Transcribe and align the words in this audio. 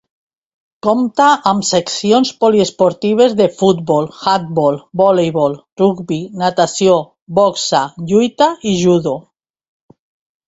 Compta 0.85 1.25
amb 1.49 1.65
seccions 1.71 2.29
poliesportives 2.43 3.35
de 3.41 3.45
futbol, 3.59 4.07
handbol, 4.23 4.79
voleibol, 5.01 5.57
rugbi, 5.81 6.17
natació, 6.43 6.95
boxa, 7.41 7.83
lluita 8.13 8.49
i 8.73 8.77
judo. 8.85 9.15